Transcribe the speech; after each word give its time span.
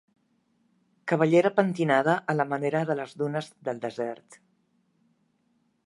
Cabellera 1.11 1.51
pentinada 1.59 2.15
a 2.33 2.37
la 2.39 2.47
manera 2.55 2.81
de 2.91 2.97
les 3.01 3.15
dunes 3.23 3.53
del 3.69 3.83
desert. 3.87 4.41